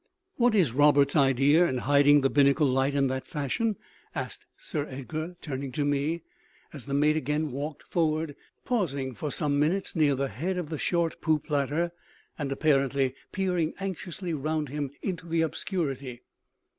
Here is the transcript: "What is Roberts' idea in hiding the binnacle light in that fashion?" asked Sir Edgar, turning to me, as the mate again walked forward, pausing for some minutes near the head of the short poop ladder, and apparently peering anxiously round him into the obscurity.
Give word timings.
"What 0.37 0.55
is 0.55 0.71
Roberts' 0.71 1.15
idea 1.15 1.67
in 1.67 1.77
hiding 1.77 2.21
the 2.21 2.29
binnacle 2.31 2.65
light 2.65 2.95
in 2.95 3.05
that 3.09 3.27
fashion?" 3.27 3.75
asked 4.15 4.47
Sir 4.57 4.87
Edgar, 4.89 5.35
turning 5.41 5.71
to 5.73 5.85
me, 5.85 6.23
as 6.73 6.87
the 6.87 6.95
mate 6.95 7.15
again 7.15 7.51
walked 7.51 7.83
forward, 7.83 8.35
pausing 8.65 9.13
for 9.13 9.29
some 9.31 9.59
minutes 9.59 9.95
near 9.95 10.15
the 10.15 10.27
head 10.29 10.57
of 10.57 10.69
the 10.69 10.79
short 10.79 11.21
poop 11.21 11.51
ladder, 11.51 11.91
and 12.35 12.51
apparently 12.51 13.13
peering 13.31 13.75
anxiously 13.79 14.33
round 14.33 14.69
him 14.69 14.89
into 15.03 15.27
the 15.27 15.41
obscurity. 15.43 16.23